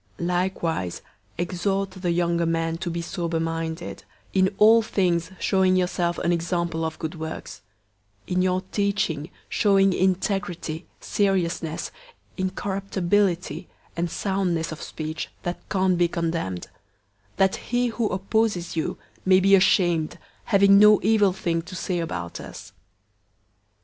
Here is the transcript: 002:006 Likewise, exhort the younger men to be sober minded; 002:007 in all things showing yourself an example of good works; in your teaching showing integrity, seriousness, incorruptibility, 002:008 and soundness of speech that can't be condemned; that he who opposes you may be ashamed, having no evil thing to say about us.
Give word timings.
002:006 0.17 0.25
Likewise, 0.27 1.01
exhort 1.37 1.91
the 1.91 2.09
younger 2.09 2.47
men 2.47 2.75
to 2.75 2.89
be 2.89 3.03
sober 3.03 3.39
minded; 3.39 3.99
002:007 4.33 4.39
in 4.39 4.55
all 4.57 4.81
things 4.81 5.29
showing 5.39 5.75
yourself 5.75 6.17
an 6.17 6.31
example 6.31 6.83
of 6.83 6.97
good 6.97 7.13
works; 7.13 7.61
in 8.25 8.41
your 8.41 8.61
teaching 8.71 9.29
showing 9.47 9.93
integrity, 9.93 10.87
seriousness, 10.99 11.91
incorruptibility, 12.35 13.69
002:008 13.89 13.91
and 13.97 14.09
soundness 14.09 14.71
of 14.71 14.81
speech 14.81 15.29
that 15.43 15.69
can't 15.69 15.99
be 15.99 16.07
condemned; 16.07 16.67
that 17.35 17.57
he 17.57 17.89
who 17.89 18.09
opposes 18.09 18.75
you 18.75 18.97
may 19.23 19.39
be 19.39 19.53
ashamed, 19.53 20.17
having 20.45 20.79
no 20.79 20.99
evil 21.03 21.31
thing 21.31 21.61
to 21.61 21.75
say 21.75 21.99
about 21.99 22.39
us. 22.39 22.73